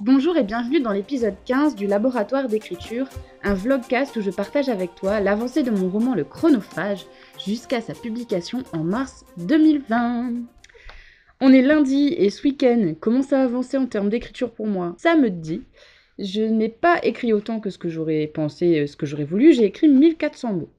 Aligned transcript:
Bonjour 0.00 0.36
et 0.36 0.44
bienvenue 0.44 0.78
dans 0.78 0.92
l'épisode 0.92 1.34
15 1.44 1.74
du 1.74 1.88
Laboratoire 1.88 2.46
d'écriture, 2.46 3.08
un 3.42 3.54
vlogcast 3.54 4.14
où 4.14 4.20
je 4.20 4.30
partage 4.30 4.68
avec 4.68 4.94
toi 4.94 5.18
l'avancée 5.18 5.64
de 5.64 5.72
mon 5.72 5.88
roman 5.88 6.14
Le 6.14 6.22
Chronophage 6.22 7.04
jusqu'à 7.44 7.80
sa 7.80 7.94
publication 7.94 8.62
en 8.72 8.84
mars 8.84 9.24
2020. 9.38 10.34
On 11.40 11.52
est 11.52 11.62
lundi 11.62 12.14
et 12.16 12.30
ce 12.30 12.44
week-end, 12.44 12.94
comment 13.00 13.22
ça 13.22 13.40
a 13.40 13.44
avancé 13.44 13.76
en 13.76 13.86
termes 13.86 14.08
d'écriture 14.08 14.52
pour 14.52 14.68
moi 14.68 14.94
Ça 14.98 15.16
me 15.16 15.30
dit. 15.30 15.62
Je 16.20 16.42
n'ai 16.42 16.68
pas 16.68 17.00
écrit 17.02 17.32
autant 17.32 17.58
que 17.58 17.70
ce 17.70 17.78
que 17.78 17.88
j'aurais 17.88 18.28
pensé, 18.28 18.78
euh, 18.78 18.86
ce 18.86 18.96
que 18.96 19.04
j'aurais 19.04 19.24
voulu, 19.24 19.52
j'ai 19.52 19.64
écrit 19.64 19.88
1400 19.88 20.52
mots. 20.52 20.70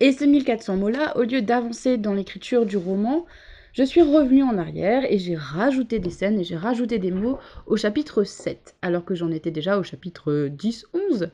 Et 0.00 0.10
ces 0.10 0.26
1400 0.26 0.76
mots-là, 0.76 1.16
au 1.16 1.22
lieu 1.22 1.40
d'avancer 1.40 1.98
dans 1.98 2.14
l'écriture 2.14 2.66
du 2.66 2.78
roman, 2.78 3.26
je 3.74 3.82
suis 3.82 4.02
revenue 4.02 4.44
en 4.44 4.56
arrière 4.56 5.02
et 5.10 5.18
j'ai 5.18 5.34
rajouté 5.34 5.98
des 5.98 6.10
scènes 6.10 6.38
et 6.38 6.44
j'ai 6.44 6.56
rajouté 6.56 7.00
des 7.00 7.10
mots 7.10 7.38
au 7.66 7.76
chapitre 7.76 8.22
7, 8.22 8.76
alors 8.82 9.04
que 9.04 9.16
j'en 9.16 9.32
étais 9.32 9.50
déjà 9.50 9.78
au 9.78 9.82
chapitre 9.82 10.48
10-11. 10.48 11.30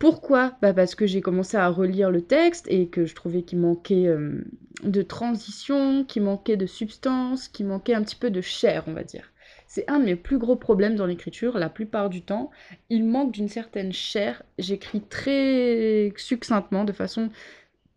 Pourquoi? 0.00 0.56
Bah 0.60 0.74
Parce 0.74 0.96
que 0.96 1.06
j'ai 1.06 1.20
commencé 1.20 1.56
à 1.56 1.68
relire 1.68 2.10
le 2.10 2.22
texte 2.22 2.66
et 2.68 2.88
que 2.88 3.06
je 3.06 3.14
trouvais 3.14 3.42
qu'il 3.42 3.60
manquait 3.60 4.08
euh, 4.08 4.42
de 4.82 5.02
transition, 5.02 6.04
qu'il 6.04 6.22
manquait 6.22 6.56
de 6.56 6.66
substance, 6.66 7.46
qu'il 7.46 7.66
manquait 7.66 7.94
un 7.94 8.02
petit 8.02 8.16
peu 8.16 8.30
de 8.30 8.40
chair, 8.40 8.82
on 8.88 8.92
va 8.92 9.04
dire. 9.04 9.30
C'est 9.68 9.88
un 9.88 10.00
de 10.00 10.06
mes 10.06 10.16
plus 10.16 10.38
gros 10.38 10.56
problèmes 10.56 10.96
dans 10.96 11.06
l'écriture, 11.06 11.58
la 11.58 11.68
plupart 11.68 12.10
du 12.10 12.22
temps. 12.22 12.50
Il 12.88 13.04
manque 13.04 13.30
d'une 13.30 13.48
certaine 13.48 13.92
chair. 13.92 14.42
J'écris 14.58 15.02
très 15.02 16.12
succinctement, 16.16 16.84
de 16.84 16.92
façon 16.92 17.30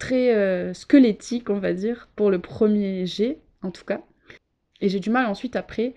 très 0.03 0.35
euh, 0.35 0.73
squelettique, 0.73 1.49
on 1.49 1.59
va 1.59 1.71
dire, 1.71 2.09
pour 2.17 2.29
le 2.29 2.39
premier 2.39 3.05
jet, 3.05 3.37
en 3.61 3.71
tout 3.71 3.85
cas. 3.85 4.01
Et 4.81 4.89
j'ai 4.89 4.99
du 4.99 5.09
mal 5.09 5.27
ensuite, 5.27 5.55
après, 5.55 5.93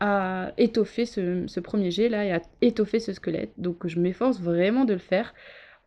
à 0.00 0.52
étoffer 0.58 1.06
ce, 1.06 1.60
premier 1.60 1.92
jet 1.92 2.08
là 2.08 2.24
et 2.24 2.32
à 2.32 2.42
étoffer 2.62 2.98
ce 2.98 3.12
squelette. 3.12 3.52
Donc 3.56 3.86
je 3.86 4.00
m'efforce 4.00 4.40
vraiment 4.40 4.84
de 4.84 4.92
le 4.92 4.98
faire. 4.98 5.34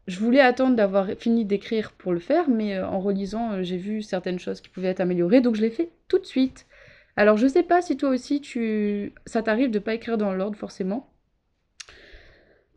Je 0.08 0.18
voulais 0.20 0.40
attendre 0.40 0.78
d'avoir 0.78 1.10
fini 1.20 1.44
d'écrire 1.44 1.92
pour 1.92 2.14
le 2.14 2.20
faire, 2.20 2.50
mais 2.50 2.76
euh, 2.78 2.88
en 2.88 3.02
relisant, 3.02 3.52
euh, 3.52 3.64
j'ai 3.64 3.76
vu 3.76 4.02
certaines 4.02 4.40
choses 4.40 4.62
qui 4.62 4.70
pouvaient 4.70 4.88
être 4.88 5.02
améliorées, 5.02 5.42
donc 5.42 5.56
je 5.56 5.62
l'ai 5.62 5.70
fait 5.70 5.92
tout 6.08 6.20
de 6.20 6.26
suite. 6.26 6.68
Alors 7.18 7.36
je 7.36 7.48
sais 7.48 7.64
pas 7.64 7.82
si 7.82 7.98
toi 7.98 8.10
aussi 8.10 8.40
tu 8.40 9.12
ça 9.26 9.42
t'arrive 9.44 9.72
de 9.72 9.80
pas 9.80 9.94
écrire 9.96 10.18
dans 10.18 10.34
l'ordre 10.34 10.58
forcément. 10.58 11.10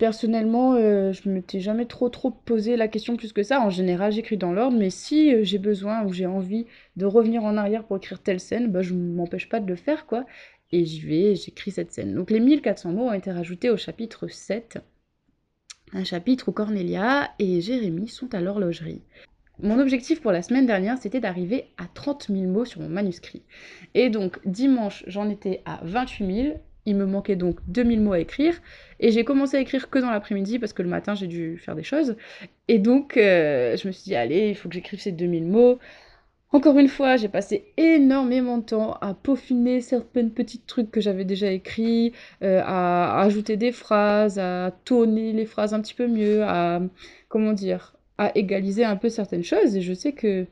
Personnellement, 0.01 0.77
euh, 0.77 1.13
je 1.13 1.29
ne 1.29 1.35
m'étais 1.35 1.61
jamais 1.61 1.85
trop 1.85 2.09
trop 2.09 2.31
posé 2.31 2.77
la 2.77 2.89
question 2.89 3.19
plus 3.19 3.35
que 3.35 3.43
ça. 3.43 3.61
En 3.61 3.69
général, 3.69 4.13
j'écris 4.13 4.39
dans 4.39 4.51
l'ordre, 4.51 4.79
mais 4.79 4.89
si 4.89 5.31
euh, 5.31 5.45
j'ai 5.45 5.59
besoin 5.59 6.07
ou 6.07 6.13
j'ai 6.15 6.25
envie 6.25 6.65
de 6.97 7.05
revenir 7.05 7.45
en 7.45 7.59
arrière 7.59 7.85
pour 7.85 7.99
écrire 7.99 8.19
telle 8.19 8.41
scène, 8.41 8.73
bah, 8.73 8.81
je 8.81 8.95
ne 8.95 9.13
m'empêche 9.13 9.51
pas 9.51 9.61
de 9.61 9.67
le 9.67 9.77
faire, 9.77 10.07
quoi. 10.07 10.25
Et 10.73 10.87
j'y 10.87 11.01
vais, 11.01 11.35
j'écris 11.35 11.71
cette 11.71 11.93
scène. 11.93 12.15
Donc 12.15 12.31
les 12.31 12.41
1400 12.41 12.93
mots 12.93 13.09
ont 13.09 13.13
été 13.13 13.31
rajoutés 13.31 13.69
au 13.69 13.77
chapitre 13.77 14.27
7, 14.27 14.79
un 15.93 16.05
chapitre 16.05 16.49
où 16.49 16.53
Cornelia 16.53 17.29
et 17.39 17.61
Jérémy 17.61 18.09
sont 18.09 18.35
à 18.35 18.41
l'horlogerie. 18.41 19.03
Mon 19.63 19.79
objectif 19.81 20.23
pour 20.23 20.33
la 20.33 20.41
semaine 20.41 20.65
dernière, 20.65 20.97
c'était 20.97 21.21
d'arriver 21.21 21.67
à 21.77 21.85
30 21.93 22.29
000 22.31 22.51
mots 22.51 22.65
sur 22.65 22.81
mon 22.81 22.89
manuscrit. 22.89 23.43
Et 23.93 24.09
donc 24.09 24.41
dimanche, 24.47 25.05
j'en 25.09 25.29
étais 25.29 25.61
à 25.67 25.81
28 25.83 26.43
000, 26.43 26.61
il 26.87 26.97
me 26.97 27.07
manquait 27.07 27.37
donc 27.37 27.59
2000 27.69 28.01
mots 28.01 28.13
à 28.13 28.21
écrire. 28.21 28.55
Et 28.99 29.11
j'ai 29.11 29.25
commencé 29.25 29.57
à 29.57 29.61
écrire 29.61 29.91
que 29.91 29.99
dans 29.99 30.11
l'après-midi 30.11 30.59
parce 30.59 30.73
que 30.73 30.83
le 30.83 30.89
matin 30.89 31.15
j'ai 31.15 31.27
dû 31.27 31.59
faire 31.59 31.75
des 31.75 31.83
choses. 31.83 32.17
Et 32.69 32.79
donc 32.79 33.17
euh, 33.17 33.77
je 33.77 33.87
me 33.87 33.93
suis 33.93 34.05
dit, 34.05 34.15
allez, 34.15 34.49
il 34.51 34.55
faut 34.55 34.69
que 34.69 34.75
j'écrive 34.75 35.01
ces 35.01 35.13
2000 35.13 35.47
mots. 35.47 35.79
Encore 36.53 36.79
une 36.79 36.89
fois, 36.89 37.17
j'ai 37.17 37.29
passé 37.29 37.73
énormément 37.77 38.59
de 38.59 38.65
temps 38.65 38.95
à 39.01 39.15
peaufiner 39.15 39.81
certains 39.81 40.29
petits 40.29 40.59
trucs 40.59 40.91
que 40.91 41.01
j'avais 41.01 41.25
déjà 41.25 41.53
écrits, 41.53 42.13
euh, 42.43 42.61
à, 42.65 43.21
ajouter 43.23 43.57
des 43.57 43.71
phrases, 43.71 44.39
à 44.41 44.73
tourner 44.85 45.33
les 45.33 45.47
phrases 45.47 45.75
un 45.75 45.81
petit 45.81 45.95
peu 45.95 46.09
mieux, 46.09 46.43
à 46.43 46.81
comment 47.29 47.53
dire, 47.53 47.95
à 48.19 48.37
égaliser 48.37 48.85
un 48.85 48.97
peu 48.97 49.09
certaines 49.09 49.45
choses. 49.45 49.77
Et 49.77 49.81
je 49.81 49.95
sais 49.95 50.13
que 50.13 50.47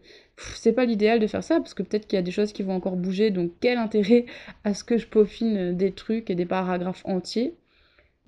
c'est 0.55 0.73
pas 0.73 0.85
l'idéal 0.85 1.19
de 1.19 1.27
faire 1.27 1.45
ça 1.45 1.57
parce 1.57 1.75
que 1.75 1.83
peut-être 1.83 2.07
qu'il 2.07 2.17
y 2.17 2.21
a 2.21 2.23
des 2.23 2.31
choses 2.31 2.53
qui 2.53 2.63
vont 2.63 2.75
encore 2.75 2.97
bouger, 2.97 3.31
donc 3.31 3.53
quel 3.61 3.79
intérêt 3.79 4.27
à 4.65 4.75
ce 4.75 4.85
que 4.85 4.97
je 4.97 5.07
peaufine 5.07 5.77
des 5.77 5.93
trucs 5.93 6.31
et 6.31 6.35
des 6.35 6.47
paragraphes 6.47 7.03
entiers? 7.05 7.55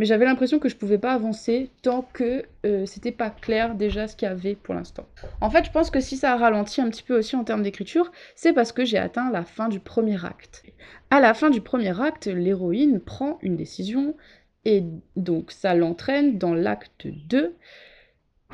Mais 0.01 0.07
j'avais 0.07 0.25
l'impression 0.25 0.59
que 0.59 0.71
je 0.71 0.77
pouvais 0.77 0.97
pas 0.97 1.13
avancer 1.13 1.69
tant 1.83 2.09
que 2.15 2.47
euh, 2.65 2.87
c'était 2.87 3.13
pas 3.13 3.29
clair 3.29 3.75
déjà 3.75 4.09
ce 4.09 4.17
qu'il 4.17 4.27
y 4.27 4.31
avait 4.31 4.55
pour 4.55 4.73
l'instant. 4.73 5.07
En 5.43 5.51
fait, 5.51 5.67
je 5.67 5.71
pense 5.71 5.91
que 5.91 6.01
si 6.01 6.17
ça 6.17 6.33
a 6.33 6.37
ralenti 6.39 6.81
un 6.81 6.89
petit 6.89 7.03
peu 7.03 7.19
aussi 7.19 7.37
en 7.37 7.45
termes 7.45 7.63
d'écriture, 7.63 8.11
c'est 8.35 8.55
parce 8.55 8.73
que 8.73 8.83
j'ai 8.83 8.97
atteint 8.97 9.31
la 9.31 9.45
fin 9.45 9.69
du 9.69 9.79
premier 9.79 10.25
acte. 10.25 10.65
À 11.11 11.21
la 11.21 11.35
fin 11.35 11.51
du 11.51 11.61
premier 11.61 12.01
acte, 12.01 12.29
l'héroïne 12.29 12.99
prend 12.99 13.39
une 13.43 13.57
décision 13.57 14.17
et 14.65 14.85
donc 15.17 15.51
ça 15.51 15.75
l'entraîne 15.75 16.39
dans 16.39 16.55
l'acte 16.55 17.07
2 17.07 17.55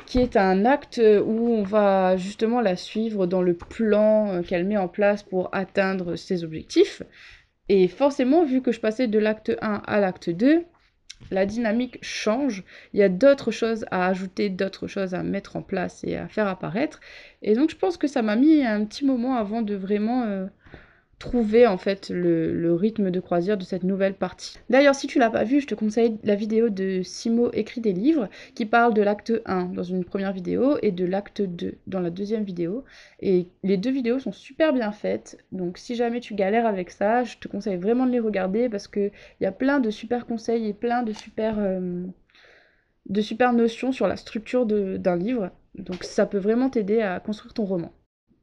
qui 0.05 0.19
est 0.19 0.37
un 0.37 0.65
acte 0.65 1.01
où 1.01 1.49
on 1.49 1.63
va 1.63 2.17
justement 2.17 2.61
la 2.61 2.75
suivre 2.75 3.25
dans 3.25 3.41
le 3.41 3.53
plan 3.53 4.31
euh, 4.31 4.41
qu'elle 4.41 4.65
met 4.65 4.77
en 4.77 4.87
place 4.87 5.23
pour 5.23 5.49
atteindre 5.53 6.15
ses 6.15 6.43
objectifs. 6.43 7.03
Et 7.69 7.87
forcément, 7.87 8.45
vu 8.45 8.61
que 8.61 8.71
je 8.71 8.79
passais 8.79 9.07
de 9.07 9.19
l'acte 9.19 9.51
1 9.61 9.81
à 9.85 9.99
l'acte 9.99 10.29
2, 10.29 10.63
la 11.31 11.45
dynamique 11.45 11.97
change. 12.01 12.63
Il 12.93 12.99
y 12.99 13.03
a 13.03 13.09
d'autres 13.09 13.51
choses 13.51 13.85
à 13.91 14.07
ajouter, 14.07 14.49
d'autres 14.49 14.87
choses 14.87 15.13
à 15.13 15.23
mettre 15.23 15.55
en 15.55 15.61
place 15.61 16.03
et 16.03 16.15
à 16.15 16.27
faire 16.27 16.47
apparaître. 16.47 16.99
Et 17.41 17.55
donc 17.55 17.69
je 17.69 17.75
pense 17.75 17.97
que 17.97 18.07
ça 18.07 18.21
m'a 18.21 18.35
mis 18.35 18.63
un 18.63 18.85
petit 18.85 19.05
moment 19.05 19.35
avant 19.35 19.61
de 19.61 19.75
vraiment 19.75 20.23
euh, 20.23 20.45
trouver 21.19 21.65
en 21.65 21.77
fait 21.77 22.09
le, 22.09 22.73
rythme 22.73 23.09
de 23.09 23.19
croisière 23.19 23.57
de 23.57 23.63
cette 23.63 23.83
nouvelle 23.83 24.13
partie. 24.13 24.59
D'ailleurs, 24.69 24.93
si 24.93 25.07
tu 25.07 25.17
l'as 25.17 25.31
pas 25.31 25.43
vu, 25.43 25.61
je 25.61 25.67
te 25.67 25.75
conseille 25.75 26.17
la 26.23 26.35
vidéo 26.35 26.69
de 26.69 27.01
Simo 27.01 27.49
écrit 27.53 27.81
des 27.81 27.93
livres 27.93 28.29
qui 28.53 28.65
parle 28.65 28.93
de 28.93 29.01
l'acte 29.01 29.33
1 29.45 29.65
dans 29.65 29.83
une 29.83 30.05
première 30.05 30.31
vidéo 30.31 30.77
et 30.83 30.91
de 30.91 31.05
l'acte 31.05 31.41
2 31.41 31.75
dans 31.87 31.99
la 31.99 32.11
deuxième 32.11 32.43
vidéo. 32.43 32.83
Et 33.19 33.47
les 33.63 33.77
deux 33.77 33.89
vidéos 33.89 34.19
sont 34.19 34.31
super 34.31 34.73
bien 34.73 34.91
faites. 34.91 35.43
Donc 35.51 35.77
si 35.79 35.95
jamais 35.95 36.19
tu 36.19 36.35
galères 36.35 36.67
avec 36.67 36.91
ça, 36.91 37.23
je 37.23 37.37
te 37.37 37.47
conseille 37.47 37.77
vraiment 37.77 38.05
de 38.05 38.11
les 38.11 38.19
regarder 38.19 38.69
parce 38.69 38.87
que 38.87 39.11
il 39.39 39.43
y 39.43 39.47
a 39.47 39.51
plein 39.51 39.79
de 39.79 39.89
super 39.89 40.27
conseils 40.27 40.67
et 40.67 40.73
plein 40.73 41.01
de 41.01 41.13
super 41.13 41.55
euh, 41.57 42.05
de 43.07 43.21
super 43.21 43.53
notions 43.53 43.91
sur 43.91 44.07
la 44.07 44.17
structure 44.17 44.65
d'un 44.65 45.15
livre. 45.15 45.51
Donc 45.75 46.03
ça 46.03 46.25
peut 46.25 46.37
vraiment 46.37 46.69
t'aider 46.69 47.01
à 47.01 47.19
construire 47.19 47.53
ton 47.53 47.65
roman. 47.65 47.91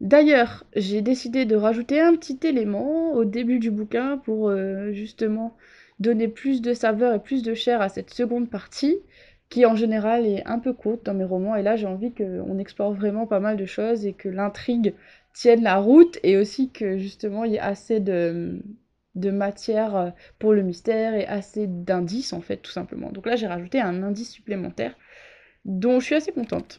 D'ailleurs, 0.00 0.64
j'ai 0.74 1.02
décidé 1.02 1.44
de 1.44 1.56
rajouter 1.56 2.00
un 2.00 2.14
petit 2.16 2.38
élément 2.42 3.12
au 3.12 3.24
début 3.24 3.58
du 3.58 3.70
bouquin 3.70 4.18
pour 4.18 4.48
euh, 4.48 4.92
justement 4.92 5.56
donner 6.00 6.28
plus 6.28 6.60
de 6.60 6.74
saveur 6.74 7.14
et 7.14 7.20
plus 7.20 7.42
de 7.42 7.54
chair 7.54 7.80
à 7.80 7.88
cette 7.88 8.10
seconde 8.10 8.50
partie, 8.50 8.98
qui 9.48 9.64
en 9.66 9.76
général 9.76 10.26
est 10.26 10.44
un 10.46 10.58
peu 10.58 10.72
courte 10.72 11.06
dans 11.06 11.14
mes 11.14 11.24
romans. 11.24 11.54
Et 11.54 11.62
là, 11.62 11.76
j'ai 11.76 11.86
envie 11.86 12.12
qu'on 12.12 12.58
explore 12.58 12.92
vraiment 12.92 13.26
pas 13.26 13.40
mal 13.40 13.56
de 13.56 13.66
choses 13.66 14.04
et 14.04 14.12
que 14.12 14.28
l'intrigue 14.28 14.94
tienne 15.32 15.62
la 15.62 15.76
route 15.76 16.18
et 16.22 16.36
aussi 16.36 16.70
que 16.70 16.98
justement 16.98 17.44
il 17.44 17.52
y 17.52 17.56
ait 17.56 17.60
assez 17.60 18.00
de, 18.00 18.60
matière 19.14 20.12
pour 20.38 20.52
le 20.52 20.62
mystère 20.62 21.14
et 21.14 21.26
assez 21.26 21.66
d'indices 21.66 22.32
en 22.32 22.40
fait, 22.40 22.58
tout 22.58 22.72
simplement. 22.72 23.12
Donc 23.12 23.26
là, 23.26 23.36
j'ai 23.36 23.46
rajouté 23.46 23.80
un 23.80 24.02
indice 24.02 24.30
supplémentaire 24.30 24.96
dont 25.64 26.00
je 26.00 26.06
suis 26.06 26.14
assez 26.14 26.32
contente. 26.32 26.78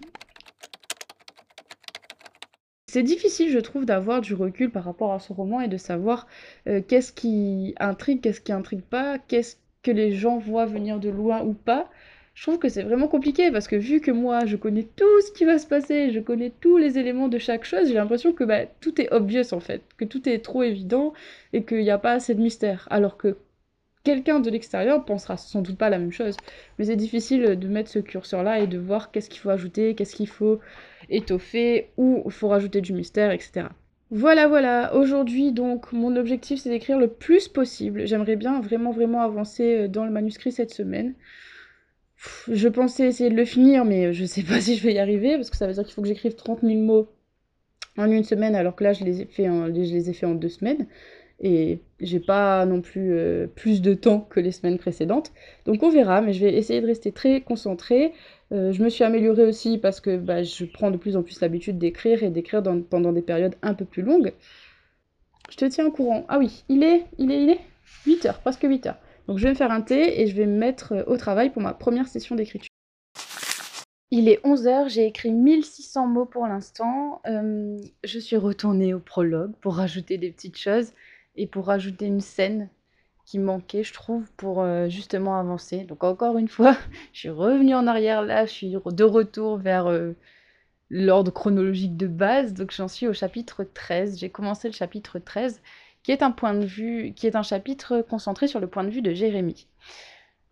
C'est 2.95 3.03
difficile, 3.03 3.49
je 3.49 3.59
trouve, 3.59 3.85
d'avoir 3.85 4.21
du 4.21 4.33
recul 4.33 4.71
par 4.71 4.85
rapport 4.85 5.11
à 5.11 5.19
ce 5.19 5.33
roman 5.33 5.59
et 5.59 5.67
de 5.67 5.75
savoir 5.75 6.27
euh, 6.69 6.79
qu'est-ce 6.79 7.11
qui 7.11 7.75
intrigue, 7.77 8.21
qu'est-ce 8.21 8.39
qui 8.39 8.53
intrigue 8.53 8.83
pas, 8.83 9.17
qu'est-ce 9.19 9.57
que 9.83 9.91
les 9.91 10.13
gens 10.13 10.37
voient 10.37 10.65
venir 10.65 10.97
de 11.01 11.09
loin 11.09 11.43
ou 11.43 11.51
pas. 11.53 11.89
Je 12.35 12.43
trouve 12.43 12.57
que 12.57 12.69
c'est 12.69 12.83
vraiment 12.83 13.09
compliqué 13.09 13.51
parce 13.51 13.67
que 13.67 13.75
vu 13.75 13.99
que 13.99 14.11
moi 14.11 14.45
je 14.45 14.55
connais 14.55 14.83
tout 14.95 15.21
ce 15.27 15.33
qui 15.33 15.43
va 15.43 15.59
se 15.59 15.67
passer, 15.67 16.11
je 16.11 16.21
connais 16.21 16.53
tous 16.61 16.77
les 16.77 16.97
éléments 16.97 17.27
de 17.27 17.37
chaque 17.37 17.65
chose, 17.65 17.89
j'ai 17.89 17.95
l'impression 17.95 18.31
que 18.31 18.45
bah, 18.45 18.65
tout 18.79 19.01
est 19.01 19.11
obvious 19.11 19.53
en 19.53 19.59
fait, 19.59 19.81
que 19.97 20.05
tout 20.05 20.29
est 20.29 20.39
trop 20.39 20.63
évident 20.63 21.11
et 21.51 21.65
qu'il 21.65 21.81
n'y 21.81 21.91
a 21.91 21.97
pas 21.97 22.13
assez 22.13 22.33
de 22.33 22.41
mystère. 22.41 22.87
Alors 22.89 23.17
que 23.17 23.35
quelqu'un 24.05 24.39
de 24.39 24.49
l'extérieur 24.49 25.03
pensera 25.03 25.35
sans 25.35 25.61
doute 25.61 25.77
pas 25.77 25.89
la 25.89 25.99
même 25.99 26.13
chose. 26.13 26.37
Mais 26.79 26.85
c'est 26.85 26.95
difficile 26.95 27.59
de 27.59 27.67
mettre 27.67 27.89
ce 27.89 27.99
curseur-là 27.99 28.59
et 28.59 28.67
de 28.67 28.77
voir 28.77 29.11
qu'est-ce 29.11 29.29
qu'il 29.29 29.41
faut 29.41 29.49
ajouter, 29.49 29.95
qu'est-ce 29.95 30.15
qu'il 30.15 30.29
faut 30.29 30.59
étoffer, 31.09 31.89
où 31.97 32.23
il 32.25 32.31
faut 32.31 32.47
rajouter 32.47 32.79
du 32.79 32.93
mystère, 32.93 33.31
etc. 33.31 33.67
Voilà, 34.11 34.47
voilà. 34.47 34.95
Aujourd'hui, 34.95 35.51
donc, 35.51 35.91
mon 35.91 36.15
objectif, 36.15 36.61
c'est 36.61 36.69
d'écrire 36.69 36.99
le 36.99 37.07
plus 37.07 37.47
possible. 37.47 38.07
J'aimerais 38.07 38.35
bien 38.35 38.61
vraiment, 38.61 38.91
vraiment 38.91 39.21
avancer 39.21 39.75
euh, 39.75 39.87
dans 39.87 40.05
le 40.05 40.11
manuscrit 40.11 40.51
cette 40.51 40.73
semaine. 40.73 41.15
Je 42.49 42.67
pensais 42.69 43.07
essayer 43.07 43.29
de 43.29 43.35
le 43.35 43.45
finir, 43.45 43.83
mais 43.83 44.13
je 44.13 44.25
sais 44.25 44.43
pas 44.43 44.61
si 44.61 44.77
je 44.77 44.83
vais 44.83 44.93
y 44.93 44.99
arriver, 44.99 45.35
parce 45.35 45.49
que 45.49 45.57
ça 45.57 45.67
veut 45.67 45.73
dire 45.73 45.83
qu'il 45.83 45.93
faut 45.93 46.01
que 46.01 46.07
j'écrive 46.07 46.35
30 46.35 46.61
000 46.61 46.75
mots 46.81 47.09
en 47.97 48.11
une 48.11 48.23
semaine, 48.23 48.55
alors 48.55 48.75
que 48.75 48.83
là, 48.83 48.93
je 48.93 49.03
les 49.03 49.21
ai 49.21 49.25
fait 49.25 49.49
en, 49.49 49.67
je 49.67 49.71
les 49.71 50.09
ai 50.09 50.13
fait 50.13 50.25
en 50.25 50.35
deux 50.35 50.49
semaines. 50.49 50.87
Et 51.41 51.81
j'ai 51.99 52.19
pas 52.19 52.65
non 52.65 52.81
plus 52.81 53.13
euh, 53.13 53.47
plus 53.47 53.81
de 53.81 53.93
temps 53.93 54.21
que 54.21 54.39
les 54.39 54.51
semaines 54.51 54.77
précédentes. 54.77 55.31
Donc 55.65 55.83
on 55.83 55.89
verra, 55.89 56.21
mais 56.21 56.33
je 56.33 56.45
vais 56.45 56.53
essayer 56.53 56.79
de 56.79 56.87
rester 56.87 57.11
très 57.11 57.41
concentrée. 57.41 58.13
Euh, 58.51 58.71
je 58.71 58.81
me 58.83 58.89
suis 58.89 59.03
améliorée 59.03 59.45
aussi 59.45 59.77
parce 59.77 59.99
que 59.99 60.17
bah, 60.17 60.43
je 60.43 60.65
prends 60.65 60.91
de 60.91 60.97
plus 60.97 61.17
en 61.17 61.23
plus 61.23 61.41
l'habitude 61.41 61.77
d'écrire 61.77 62.23
et 62.23 62.29
d'écrire 62.29 62.63
pendant 62.89 63.11
des 63.11 63.21
périodes 63.21 63.55
un 63.61 63.73
peu 63.73 63.85
plus 63.85 64.01
longues. 64.01 64.33
Je 65.49 65.57
te 65.57 65.65
tiens 65.65 65.87
au 65.87 65.91
courant. 65.91 66.25
Ah 66.29 66.39
oui, 66.39 66.63
il 66.69 66.83
est, 66.83 67.05
il 67.17 67.31
est, 67.31 67.43
il 67.43 67.49
est 67.49 67.59
8 68.05 68.25
heures, 68.27 68.39
presque 68.39 68.63
8 68.63 68.87
heures. 68.87 68.97
Donc 69.27 69.37
je 69.37 69.43
vais 69.43 69.49
me 69.49 69.55
faire 69.55 69.71
un 69.71 69.81
thé 69.81 70.21
et 70.21 70.27
je 70.27 70.35
vais 70.35 70.45
me 70.45 70.57
mettre 70.57 70.93
euh, 70.93 71.03
au 71.07 71.17
travail 71.17 71.49
pour 71.49 71.61
ma 71.61 71.73
première 71.73 72.07
session 72.07 72.35
d'écriture. 72.35 72.69
Il 74.11 74.29
est 74.29 74.41
11h, 74.45 74.87
j'ai 74.87 75.05
écrit 75.07 75.31
1600 75.31 76.07
mots 76.07 76.25
pour 76.25 76.47
l'instant. 76.47 77.21
Je 77.25 78.19
suis 78.19 78.37
retournée 78.37 78.93
au 78.93 78.99
prologue 78.99 79.51
pour 79.59 79.75
rajouter 79.75 80.17
des 80.17 80.31
petites 80.31 80.57
choses 80.57 80.93
et 81.35 81.47
pour 81.47 81.67
rajouter 81.67 82.05
une 82.05 82.21
scène 82.21 82.69
qui 83.25 83.39
manquait, 83.39 83.83
je 83.83 83.93
trouve, 83.93 84.29
pour 84.37 84.61
euh, 84.61 84.87
justement 84.89 85.39
avancer. 85.39 85.83
Donc 85.83 86.03
encore 86.03 86.37
une 86.37 86.47
fois, 86.47 86.77
je 87.13 87.19
suis 87.19 87.29
revenue 87.29 87.75
en 87.75 87.87
arrière 87.87 88.21
là, 88.21 88.45
je 88.45 88.51
suis 88.51 88.71
de 88.71 89.03
retour 89.03 89.57
vers 89.57 89.89
l'ordre 90.89 91.31
chronologique 91.31 91.97
de 91.97 92.07
base. 92.07 92.53
Donc 92.53 92.71
j'en 92.71 92.87
suis 92.87 93.07
au 93.07 93.13
chapitre 93.13 93.63
13. 93.63 94.19
J'ai 94.19 94.29
commencé 94.29 94.67
le 94.67 94.73
chapitre 94.73 95.19
13 95.19 95.61
qui 96.03 96.11
est 96.11 96.21
un 96.21 96.31
point 96.31 96.53
de 96.53 96.65
vue, 96.65 97.13
qui 97.15 97.25
est 97.25 97.35
un 97.35 97.43
chapitre 97.43 98.01
concentré 98.01 98.47
sur 98.47 98.59
le 98.59 98.67
point 98.67 98.83
de 98.83 98.91
vue 98.91 99.01
de 99.01 99.13
Jérémie. 99.13 99.67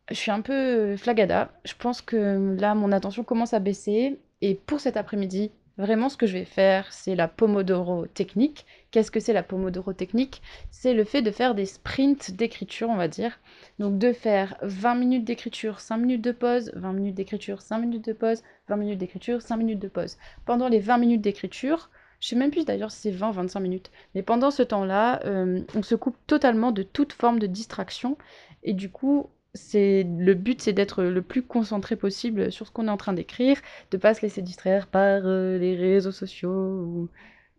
Je 0.09 0.15
suis 0.15 0.31
un 0.31 0.41
peu 0.41 0.97
flagada. 0.97 1.51
Je 1.63 1.74
pense 1.77 2.01
que 2.01 2.56
là, 2.59 2.74
mon 2.74 2.91
attention 2.91 3.24
commence 3.24 3.53
à 3.53 3.59
baisser. 3.59 4.19
Et 4.41 4.56
pour 4.56 4.79
cet 4.79 4.97
après-midi, 4.97 5.51
vraiment, 5.78 6.10
ce 6.10 6.18
que 6.18 6.28
je 6.28 6.34
vais 6.34 6.46
faire, 6.46 6.92
c'est 6.92 7.16
la 7.16 7.28
Pomodoro 7.28 8.06
technique. 8.08 8.66
Qu'est-ce 8.92 9.12
que 9.12 9.20
c'est 9.20 9.34
la 9.34 9.44
Pomodoro 9.44 9.94
technique? 9.94 10.42
C'est 10.72 10.94
le 10.94 11.04
fait 11.04 11.22
de 11.22 11.31
faire 11.31 11.56
des 11.56 11.66
sprints 11.66 12.31
d'écriture, 12.31 12.90
on 12.90 12.96
va 12.96 13.08
dire. 13.08 13.40
Donc 13.80 13.98
de 13.98 14.14
faire 14.14 14.56
20 14.62 14.96
minutes 14.96 15.25
d'écriture, 15.25 15.80
5 15.80 15.98
minutes 15.98 16.22
de 16.22 16.31
pause, 16.31 16.72
20 16.75 16.94
minutes 16.94 17.16
d'écriture, 17.16 17.62
5 17.62 17.80
minutes 17.80 18.06
de 18.06 18.14
pause, 18.14 18.44
20 18.68 18.75
minutes 18.78 19.00
d'écriture, 19.00 19.42
5 19.42 19.58
minutes 19.58 19.80
de 19.80 19.88
pause. 19.88 20.18
Pendant 20.46 20.68
les 20.70 20.80
20 20.80 20.98
minutes 20.98 21.22
d'écriture, 21.22 21.90
je 22.20 22.30
sais 22.30 22.36
même 22.36 22.52
plus 22.52 22.66
d'ailleurs 22.66 22.92
si 22.92 23.02
c'est 23.02 23.12
20 23.12 23.30
ou 23.30 23.34
25 23.34 23.60
minutes. 23.60 23.92
Mais 24.16 24.22
pendant 24.22 24.52
ce 24.52 24.64
temps-là, 24.64 25.20
euh, 25.25 25.62
on 25.75 25.84
se 25.84 25.96
coupe 25.96 26.18
totalement 26.28 26.72
de 26.72 26.84
toute 26.84 27.14
forme 27.14 27.40
de 27.40 27.48
distraction. 27.48 28.18
Et 28.64 28.74
du 28.74 28.90
coup, 28.90 29.30
c'est 29.53 30.03
le 30.03 30.33
but, 30.33 30.61
c'est 30.61 30.73
d'être 30.73 31.03
le 31.03 31.21
plus 31.21 31.44
concentré 31.44 31.95
possible 31.95 32.51
sur 32.51 32.67
ce 32.67 32.71
qu'on 32.71 32.88
est 32.88 32.91
en 32.91 32.97
train 32.97 33.13
d'écrire, 33.13 33.57
de 33.91 33.97
pas 33.97 34.13
se 34.13 34.21
laisser 34.21 34.41
distraire 34.41 34.88
par 34.88 35.21
euh, 35.25 35.57
les 35.57 35.75
réseaux 35.75 36.11
sociaux 36.11 36.51
ou 36.51 37.09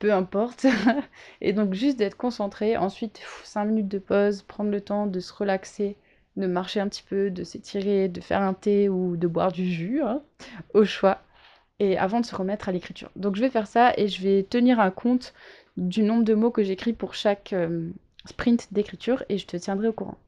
peu 0.01 0.13
importe. 0.13 0.67
et 1.41 1.53
donc 1.53 1.75
juste 1.75 1.99
d'être 1.99 2.17
concentré. 2.17 2.77
Ensuite, 2.77 3.21
5 3.45 3.67
minutes 3.67 3.89
de 3.89 3.99
pause, 3.99 4.43
prendre 4.43 4.71
le 4.71 4.81
temps 4.81 5.07
de 5.07 5.21
se 5.21 5.33
relaxer, 5.33 5.97
de 6.37 6.47
marcher 6.47 6.81
un 6.81 6.89
petit 6.89 7.05
peu, 7.09 7.31
de 7.31 7.45
s'étirer, 7.45 8.09
de 8.09 8.21
faire 8.21 8.43
un 8.43 8.55
thé 8.55 8.89
ou 8.89 9.17
de 9.17 9.27
boire 9.29 9.53
du 9.53 9.67
jus, 9.71 10.03
hein, 10.03 10.23
au 10.75 10.85
choix 10.85 11.23
et 11.81 11.99
avant 11.99 12.21
de 12.21 12.27
se 12.27 12.35
remettre 12.35 12.69
à 12.69 12.73
l'écriture. 12.73 13.11
Donc 13.17 13.37
je 13.37 13.41
vais 13.41 13.51
faire 13.51 13.67
ça 13.67 13.93
et 13.97 14.09
je 14.09 14.23
vais 14.23 14.43
tenir 14.45 14.81
un 14.81 14.91
compte 14.91 15.35
du 15.77 16.03
nombre 16.03 16.25
de 16.25 16.35
mots 16.35 16.51
que 16.51 16.63
j'écris 16.63 16.93
pour 16.93 17.15
chaque 17.15 17.53
euh, 17.53 17.91
sprint 18.27 18.73
d'écriture 18.73 19.25
et 19.29 19.39
je 19.39 19.47
te 19.47 19.57
tiendrai 19.57 19.89
au 19.89 19.93
courant. 19.93 20.19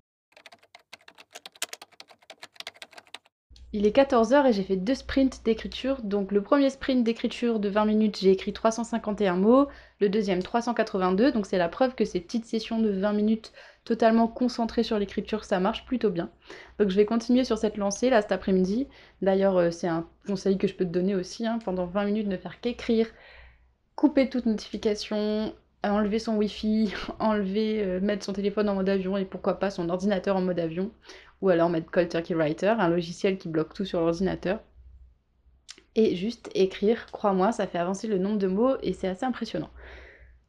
Il 3.79 3.85
est 3.85 3.95
14h 3.95 4.47
et 4.49 4.55
j'ai 4.55 4.63
fait 4.63 4.77
deux 4.77 4.95
sprints 4.95 5.45
d'écriture. 5.45 6.01
Donc 6.01 6.33
le 6.33 6.43
premier 6.43 6.71
sprint 6.71 7.05
d'écriture 7.05 7.61
de 7.61 7.69
20 7.69 7.85
minutes, 7.85 8.19
j'ai 8.19 8.31
écrit 8.31 8.55
351 8.55 9.37
mots. 9.37 9.69
Le 10.01 10.09
deuxième 10.09 10.43
382. 10.43 11.31
Donc 11.31 11.45
c'est 11.45 11.59
la 11.59 11.69
preuve 11.69 11.95
que 11.95 12.07
ces 12.07 12.21
petites 12.21 12.47
sessions 12.47 12.81
de 12.81 12.89
20 12.89 13.13
minutes 13.13 13.53
totalement 13.85 14.29
concentrées 14.29 14.83
sur 14.83 14.99
l'écriture, 14.99 15.45
ça 15.45 15.61
marche 15.61 15.85
plutôt 15.85 16.09
bien. 16.09 16.31
Donc 16.79 16.89
je 16.89 16.97
vais 16.97 17.05
continuer 17.05 17.45
sur 17.45 17.59
cette 17.59 17.77
lancée 17.77 18.09
là 18.09 18.23
cet 18.23 18.33
après-midi. 18.33 18.89
D'ailleurs 19.21 19.59
euh, 19.59 19.71
c'est 19.71 19.89
un 19.89 20.09
conseil 20.27 20.57
que 20.57 20.67
je 20.67 20.75
peux 20.75 20.87
te 20.87 20.91
donner 20.91 21.15
aussi. 21.15 21.47
Hein. 21.47 21.59
pendant 21.63 21.85
20 21.85 22.07
minutes 22.07 22.29
ne 22.29 22.39
faire 22.39 22.63
qu'écrire. 22.63 23.09
Couper 23.95 24.31
toute 24.31 24.47
notification, 24.47 25.55
enlever 25.93 26.19
son 26.19 26.37
wifi, 26.37 26.93
enlever, 27.19 27.83
euh, 27.83 28.01
mettre 28.01 28.25
son 28.25 28.33
téléphone 28.33 28.69
en 28.69 28.75
mode 28.75 28.89
avion 28.89 29.17
et 29.17 29.25
pourquoi 29.25 29.59
pas 29.59 29.71
son 29.71 29.89
ordinateur 29.89 30.37
en 30.37 30.43
mode 30.43 30.59
avion 30.59 30.91
ou 31.43 31.49
alors 31.51 31.69
mettre 31.69 31.91
Cold 31.91 32.09
Turkey 32.09 32.35
Writer, 32.35 32.75
un 32.79 32.89
logiciel 32.89 33.39
qui 33.39 33.49
bloque 33.49 33.75
tout 33.75 33.85
sur 33.85 34.01
l'ordinateur. 34.01 34.61
Et 35.95 36.15
juste 36.15 36.51
écrire, 36.55 37.07
crois-moi, 37.11 37.53
ça 37.53 37.67
fait 37.67 37.79
avancer 37.79 38.07
le 38.07 38.19
nombre 38.19 38.39
de 38.39 38.47
mots 38.47 38.77
et 38.83 38.93
c'est 38.93 39.09
assez 39.09 39.25
impressionnant. 39.25 39.71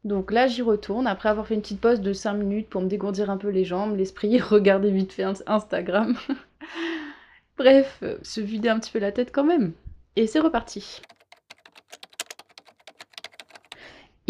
Donc 0.04 0.30
là, 0.30 0.46
j'y 0.46 0.62
retourne 0.62 1.06
après 1.06 1.28
avoir 1.28 1.46
fait 1.46 1.54
une 1.54 1.60
petite 1.60 1.80
pause 1.80 2.00
de 2.00 2.12
5 2.12 2.34
minutes 2.34 2.68
pour 2.68 2.80
me 2.80 2.88
dégourdir 2.88 3.30
un 3.30 3.36
peu 3.36 3.48
les 3.48 3.64
jambes, 3.64 3.96
l'esprit, 3.96 4.38
regarder 4.40 4.90
vite 4.90 5.12
fait 5.12 5.24
Instagram. 5.46 6.16
Bref, 7.58 7.98
euh, 8.02 8.18
se 8.22 8.40
vider 8.40 8.68
un 8.68 8.78
petit 8.78 8.92
peu 8.92 8.98
la 8.98 9.12
tête 9.12 9.32
quand 9.32 9.44
même. 9.44 9.72
Et 10.16 10.26
c'est 10.26 10.40
reparti. 10.40 11.02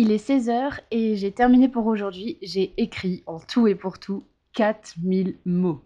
Il 0.01 0.13
est 0.13 0.25
16h 0.25 0.79
et 0.93 1.17
j'ai 1.17 1.33
terminé 1.33 1.69
pour 1.69 1.87
aujourd'hui. 1.87 2.39
J'ai 2.41 2.73
écrit 2.77 3.25
en 3.27 3.41
tout 3.41 3.67
et 3.67 3.75
pour 3.75 3.99
tout 3.99 4.23
4000 4.53 5.35
mots. 5.45 5.83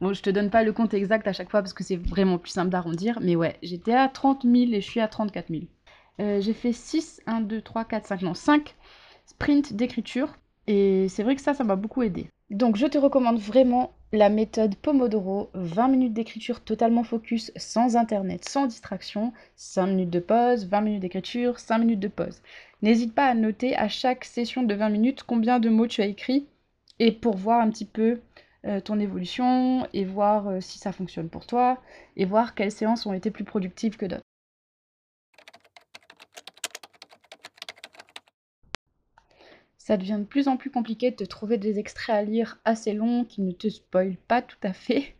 Bon, 0.00 0.12
je 0.12 0.20
te 0.20 0.30
donne 0.30 0.50
pas 0.50 0.64
le 0.64 0.72
compte 0.72 0.94
exact 0.94 1.28
à 1.28 1.32
chaque 1.32 1.48
fois 1.48 1.62
parce 1.62 1.72
que 1.72 1.84
c'est 1.84 1.94
vraiment 1.94 2.38
plus 2.38 2.50
simple 2.50 2.70
d'arrondir, 2.70 3.20
mais 3.22 3.36
ouais, 3.36 3.56
j'étais 3.62 3.94
à 3.94 4.08
30 4.08 4.42
000 4.42 4.72
et 4.72 4.80
je 4.80 4.90
suis 4.90 4.98
à 4.98 5.06
34 5.06 5.48
000. 5.48 5.62
Euh, 6.18 6.40
j'ai 6.40 6.54
fait 6.54 6.72
6, 6.72 7.22
1, 7.26 7.42
2, 7.42 7.62
3, 7.62 7.84
4, 7.84 8.06
5, 8.08 8.22
non, 8.22 8.34
5 8.34 8.74
sprints 9.26 9.74
d'écriture 9.74 10.34
et 10.66 11.06
c'est 11.08 11.22
vrai 11.22 11.36
que 11.36 11.40
ça, 11.40 11.54
ça 11.54 11.62
m'a 11.62 11.76
beaucoup 11.76 12.02
aidé. 12.02 12.30
Donc 12.50 12.74
je 12.74 12.86
te 12.86 12.98
recommande 12.98 13.38
vraiment 13.38 13.94
la 14.12 14.28
méthode 14.28 14.76
Pomodoro, 14.76 15.50
20 15.54 15.88
minutes 15.88 16.12
d'écriture 16.12 16.60
totalement 16.60 17.02
focus, 17.02 17.50
sans 17.56 17.96
internet, 17.96 18.44
sans 18.46 18.66
distraction, 18.66 19.32
5 19.56 19.86
minutes 19.86 20.10
de 20.10 20.20
pause, 20.20 20.66
20 20.66 20.80
minutes 20.82 21.00
d'écriture, 21.00 21.58
5 21.58 21.78
minutes 21.78 22.00
de 22.00 22.08
pause. 22.08 22.42
N'hésite 22.82 23.14
pas 23.14 23.26
à 23.26 23.34
noter 23.34 23.74
à 23.76 23.88
chaque 23.88 24.24
session 24.24 24.62
de 24.64 24.74
20 24.74 24.90
minutes 24.90 25.22
combien 25.22 25.60
de 25.60 25.70
mots 25.70 25.86
tu 25.86 26.02
as 26.02 26.06
écrit 26.06 26.46
et 26.98 27.10
pour 27.12 27.36
voir 27.36 27.60
un 27.60 27.70
petit 27.70 27.86
peu 27.86 28.20
euh, 28.66 28.80
ton 28.80 29.00
évolution 29.00 29.86
et 29.94 30.04
voir 30.04 30.46
euh, 30.48 30.60
si 30.60 30.78
ça 30.78 30.92
fonctionne 30.92 31.30
pour 31.30 31.46
toi 31.46 31.80
et 32.16 32.26
voir 32.26 32.54
quelles 32.54 32.70
séances 32.70 33.06
ont 33.06 33.14
été 33.14 33.30
plus 33.30 33.44
productives 33.44 33.96
que 33.96 34.06
d'autres. 34.06 34.21
Ça 39.84 39.96
devient 39.96 40.18
de 40.20 40.24
plus 40.24 40.46
en 40.46 40.56
plus 40.56 40.70
compliqué 40.70 41.10
de 41.10 41.16
te 41.16 41.24
trouver 41.24 41.58
des 41.58 41.80
extraits 41.80 42.14
à 42.14 42.22
lire 42.22 42.60
assez 42.64 42.92
longs 42.92 43.24
qui 43.24 43.42
ne 43.42 43.50
te 43.50 43.68
spoilent 43.68 44.16
pas 44.28 44.40
tout 44.40 44.56
à 44.62 44.72
fait. 44.72 45.16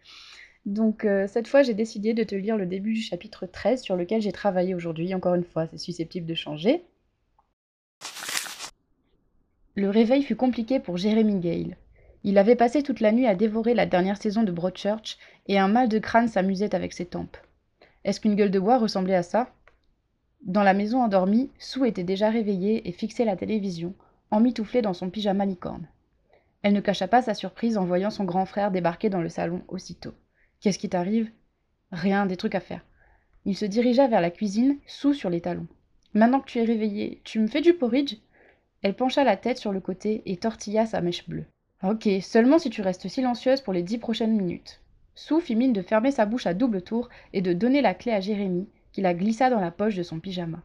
Donc 0.67 1.05
euh, 1.05 1.27
cette 1.27 1.49
fois, 1.49 1.65
j'ai 1.65 1.75
décidé 1.75 2.15
de 2.15 2.23
te 2.23 2.37
lire 2.37 2.57
le 2.57 2.65
début 2.65 2.93
du 2.93 3.03
chapitre 3.03 3.47
13 3.47 3.83
sur 3.83 3.97
lequel 3.97 4.23
j'ai 4.23 4.31
travaillé 4.31 4.77
aujourd'hui. 4.77 5.13
Encore 5.17 5.35
une 5.35 5.43
fois, 5.43 5.67
c'est 5.67 5.79
susceptible 5.79 6.27
de 6.27 6.37
changer. 6.37 6.85
Le 9.75 9.91
réveil 9.91 10.23
fut 10.23 10.37
compliqué 10.37 10.79
pour 10.79 10.97
Jeremy 10.97 11.41
Gale. 11.41 11.77
Il 12.23 12.39
avait 12.39 12.55
passé 12.55 12.85
toute 12.85 13.01
la 13.01 13.11
nuit 13.11 13.27
à 13.27 13.35
dévorer 13.35 13.75
la 13.75 13.87
dernière 13.87 14.23
saison 14.23 14.45
de 14.45 14.53
Broadchurch, 14.53 15.19
et 15.49 15.59
un 15.59 15.67
mal 15.67 15.89
de 15.89 15.99
crâne 15.99 16.29
s'amusait 16.29 16.77
avec 16.77 16.93
ses 16.93 17.07
tempes. 17.07 17.37
Est-ce 18.05 18.21
qu'une 18.21 18.37
gueule 18.37 18.53
de 18.53 18.61
bois 18.61 18.79
ressemblait 18.79 19.17
à 19.17 19.25
ça? 19.25 19.53
Dans 20.43 20.63
la 20.63 20.73
maison 20.73 21.03
endormie, 21.03 21.51
Sue 21.59 21.89
était 21.89 22.05
déjà 22.05 22.31
réveillée 22.31 22.89
et 22.89 22.93
fixait 22.93 23.25
la 23.25 23.35
télévision, 23.35 23.93
emmitouflée 24.33 24.83
dans 24.83 24.95
son 24.95 25.11
pyjama 25.11 25.45
licorne. 25.45 25.87
Elle 26.63 26.73
ne 26.73 26.81
cacha 26.81 27.07
pas 27.07 27.23
sa 27.23 27.35
surprise 27.35 27.77
en 27.79 27.85
voyant 27.85 28.11
son 28.11 28.25
grand 28.25 28.47
frère 28.47 28.71
débarquer 28.71 29.11
dans 29.11 29.21
le 29.21 29.29
salon 29.29 29.63
aussitôt. 29.69 30.15
Qu'est-ce 30.61 30.79
qui 30.79 30.89
t'arrive? 30.89 31.31
Rien, 31.93 32.27
des 32.27 32.37
trucs 32.37 32.55
à 32.55 32.61
faire. 32.61 32.85
Il 33.45 33.57
se 33.57 33.65
dirigea 33.65 34.09
vers 34.09 34.21
la 34.21 34.31
cuisine, 34.31 34.79
sous 34.87 35.13
sur 35.13 35.29
les 35.29 35.41
talons. 35.41 35.67
Maintenant 36.15 36.41
que 36.41 36.47
tu 36.47 36.59
es 36.59 36.65
réveillée, 36.65 37.21
tu 37.25 37.41
me 37.41 37.47
fais 37.47 37.61
du 37.61 37.75
porridge? 37.75 38.17
Elle 38.83 38.95
pencha 38.95 39.23
la 39.25 39.37
tête 39.37 39.59
sur 39.59 39.73
le 39.73 39.81
côté 39.81 40.23
et 40.27 40.37
tortilla 40.37 40.87
sa 40.87 41.01
mèche 41.01 41.29
bleue. 41.29 41.45
Ok, 41.83 42.09
seulement 42.23 42.59
si 42.59 42.71
tu 42.71 42.81
restes 42.81 43.09
silencieuse 43.09 43.61
pour 43.61 43.73
les 43.73 43.83
dix 43.83 43.99
prochaines 43.99 44.37
minutes. 44.37 44.81
Sue 45.15 45.41
fit 45.41 45.57
mine 45.57 45.73
de 45.73 45.83
fermer 45.83 46.11
sa 46.11 46.27
bouche 46.27 46.47
à 46.47 46.55
double 46.55 46.83
tour 46.83 47.09
et 47.33 47.43
de 47.43 47.53
donner 47.53 47.83
la 47.83 47.95
clé 47.95 48.13
à 48.13 48.21
Jérémie, 48.21 48.69
qui 48.93 49.01
la 49.01 49.15
glissa 49.15 49.51
dans 49.51 49.61
la 49.61 49.71
poche 49.71 49.97
de 49.97 50.03
son 50.03 50.21
pyjama. 50.21 50.63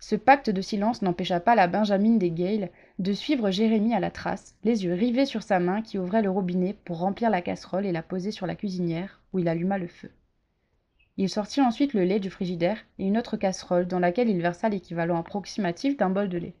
Ce 0.00 0.16
pacte 0.16 0.48
de 0.48 0.62
silence 0.62 1.02
n'empêcha 1.02 1.40
pas 1.40 1.54
la 1.54 1.66
Benjamin 1.66 2.16
des 2.16 2.30
Gales 2.30 2.70
de 2.98 3.12
suivre 3.12 3.50
Jérémie 3.50 3.94
à 3.94 4.00
la 4.00 4.10
trace, 4.10 4.56
les 4.64 4.84
yeux 4.84 4.94
rivés 4.94 5.26
sur 5.26 5.42
sa 5.42 5.60
main 5.60 5.82
qui 5.82 5.98
ouvrait 5.98 6.22
le 6.22 6.30
robinet 6.30 6.74
pour 6.84 6.98
remplir 6.98 7.28
la 7.28 7.42
casserole 7.42 7.84
et 7.84 7.92
la 7.92 8.02
poser 8.02 8.30
sur 8.30 8.46
la 8.46 8.54
cuisinière, 8.54 9.20
où 9.32 9.38
il 9.38 9.48
alluma 9.48 9.76
le 9.76 9.88
feu. 9.88 10.10
Il 11.18 11.28
sortit 11.28 11.60
ensuite 11.60 11.92
le 11.92 12.04
lait 12.04 12.18
du 12.18 12.30
frigidaire 12.30 12.78
et 12.98 13.04
une 13.04 13.18
autre 13.18 13.36
casserole 13.36 13.86
dans 13.86 13.98
laquelle 13.98 14.30
il 14.30 14.40
versa 14.40 14.70
l'équivalent 14.70 15.18
approximatif 15.18 15.98
d'un 15.98 16.08
bol 16.08 16.30
de 16.30 16.38
lait. 16.38 16.54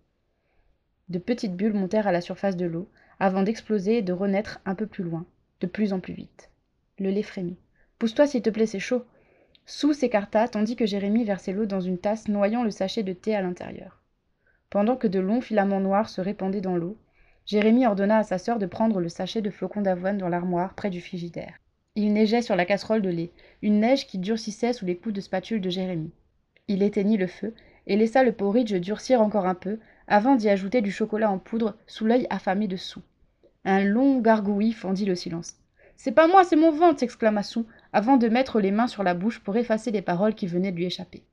De 1.08 1.18
petites 1.18 1.56
bulles 1.56 1.72
montèrent 1.72 2.06
à 2.06 2.12
la 2.12 2.20
surface 2.20 2.58
de 2.58 2.66
l'eau, 2.66 2.90
avant 3.18 3.42
d'exploser 3.42 3.98
et 3.98 4.02
de 4.02 4.12
renaître 4.12 4.60
un 4.66 4.74
peu 4.74 4.86
plus 4.86 5.02
loin, 5.02 5.24
de 5.62 5.66
plus 5.66 5.94
en 5.94 6.00
plus 6.00 6.12
vite. 6.12 6.50
Le 6.98 7.10
lait 7.10 7.22
frémit. 7.22 7.56
Pousse-toi 7.98 8.26
s'il 8.26 8.42
te 8.42 8.50
plaît, 8.50 8.66
c'est 8.66 8.78
chaud. 8.78 9.02
Sous 9.66 9.92
s'écarta 9.92 10.48
tandis 10.48 10.76
que 10.76 10.86
Jérémie 10.86 11.24
versait 11.24 11.52
l'eau 11.52 11.66
dans 11.66 11.80
une 11.80 11.98
tasse 11.98 12.28
noyant 12.28 12.64
le 12.64 12.70
sachet 12.70 13.02
de 13.02 13.12
thé 13.12 13.34
à 13.34 13.42
l'intérieur. 13.42 14.02
Pendant 14.68 14.96
que 14.96 15.06
de 15.06 15.20
longs 15.20 15.40
filaments 15.40 15.80
noirs 15.80 16.08
se 16.08 16.20
répandaient 16.20 16.60
dans 16.60 16.76
l'eau, 16.76 16.96
Jérémie 17.46 17.86
ordonna 17.86 18.18
à 18.18 18.22
sa 18.22 18.38
sœur 18.38 18.58
de 18.58 18.66
prendre 18.66 19.00
le 19.00 19.08
sachet 19.08 19.42
de 19.42 19.50
flocons 19.50 19.82
d'avoine 19.82 20.18
dans 20.18 20.28
l'armoire 20.28 20.74
près 20.74 20.90
du 20.90 21.00
frigidaire. 21.00 21.58
Il 21.96 22.12
neigeait 22.12 22.42
sur 22.42 22.54
la 22.54 22.64
casserole 22.64 23.02
de 23.02 23.08
lait, 23.08 23.32
une 23.62 23.80
neige 23.80 24.06
qui 24.06 24.18
durcissait 24.18 24.72
sous 24.72 24.86
les 24.86 24.96
coups 24.96 25.14
de 25.14 25.20
spatule 25.20 25.60
de 25.60 25.70
Jérémie. 25.70 26.12
Il 26.68 26.82
éteignit 26.82 27.16
le 27.16 27.26
feu 27.26 27.54
et 27.88 27.96
laissa 27.96 28.22
le 28.22 28.32
porridge 28.32 28.74
durcir 28.74 29.20
encore 29.20 29.46
un 29.46 29.56
peu 29.56 29.80
avant 30.06 30.36
d'y 30.36 30.48
ajouter 30.48 30.82
du 30.82 30.92
chocolat 30.92 31.30
en 31.30 31.38
poudre 31.38 31.76
sous 31.88 32.06
l'œil 32.06 32.26
affamé 32.30 32.68
de 32.68 32.76
Sou. 32.76 33.02
Un 33.64 33.82
long 33.82 34.20
gargouillis 34.20 34.72
fendit 34.72 35.04
le 35.04 35.16
silence. 35.16 35.56
C'est 36.02 36.12
pas 36.12 36.28
moi, 36.28 36.44
c'est 36.44 36.56
mon 36.56 36.70
ventre 36.70 37.00
s'exclama 37.00 37.42
Sou, 37.42 37.66
avant 37.92 38.16
de 38.16 38.26
mettre 38.26 38.58
les 38.58 38.70
mains 38.70 38.86
sur 38.86 39.02
la 39.02 39.12
bouche 39.12 39.38
pour 39.40 39.58
effacer 39.58 39.90
les 39.90 40.00
paroles 40.00 40.34
qui 40.34 40.46
venaient 40.46 40.72
de 40.72 40.76
lui 40.78 40.86
échapper. 40.86 41.24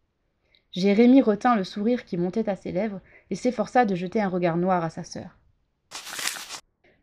Jérémie 0.74 1.21
retint 1.21 1.55
le 1.55 1.63
sourire 1.63 2.03
qui 2.03 2.17
montait 2.17 2.50
à 2.50 2.57
ses 2.57 2.74
lèvres 2.74 3.00
et 3.29 3.36
s'efforça 3.36 3.86
de 3.86 3.95
jeter 3.95 4.19
un 4.19 4.27
regard 4.27 4.57
noir 4.57 4.83
à 4.83 4.89
sa 4.89 5.05
sœur. 5.05 5.38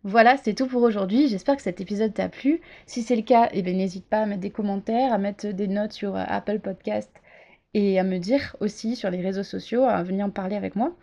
Voilà, 0.03 0.37
c'est 0.37 0.53
tout 0.53 0.67
pour 0.67 0.83
aujourd'hui. 0.83 1.29
J'espère 1.29 1.57
que 1.57 1.63
cet 1.63 1.81
épisode 1.81 2.13
t'a 2.13 2.29
plu. 2.29 2.61
Si 2.85 3.01
c'est 3.01 3.17
le 3.17 3.23
cas, 3.23 3.49
eh 3.53 3.63
ben, 3.63 3.75
n'hésite 3.75 4.05
pas 4.05 4.19
à 4.19 4.27
mettre 4.27 4.43
des 4.43 4.51
commentaires, 4.51 5.15
à 5.15 5.17
mettre 5.17 5.47
des 5.47 5.67
notes 5.67 5.93
sur 5.93 6.17
euh, 6.17 6.25
Apple 6.27 6.59
Podcast 6.59 7.11
et 7.73 7.99
à 7.99 8.05
me 8.05 8.19
dire 8.19 8.57
aussi 8.61 8.95
sur 8.95 9.09
les 9.09 9.23
réseaux 9.23 9.43
sociaux, 9.43 9.85
à 9.85 10.03
venir 10.03 10.27
en 10.27 10.31
parler 10.31 10.57
avec 10.57 10.77
moi. 10.77 10.95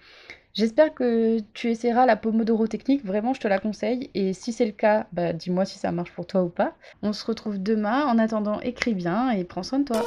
J'espère 0.53 0.93
que 0.93 1.39
tu 1.53 1.69
essaieras 1.69 2.05
la 2.05 2.17
Pomodoro 2.17 2.67
technique, 2.67 3.05
vraiment 3.05 3.33
je 3.33 3.39
te 3.39 3.47
la 3.47 3.59
conseille. 3.59 4.09
Et 4.13 4.33
si 4.33 4.51
c'est 4.51 4.65
le 4.65 4.71
cas, 4.73 5.07
bah, 5.13 5.33
dis-moi 5.33 5.65
si 5.65 5.79
ça 5.79 5.91
marche 5.91 6.11
pour 6.11 6.27
toi 6.27 6.43
ou 6.43 6.49
pas. 6.49 6.73
On 7.01 7.13
se 7.13 7.25
retrouve 7.25 7.61
demain. 7.61 8.05
En 8.05 8.17
attendant, 8.17 8.59
écris 8.59 8.93
bien 8.93 9.31
et 9.31 9.43
prends 9.43 9.63
soin 9.63 9.79
de 9.79 9.85
toi. 9.85 10.03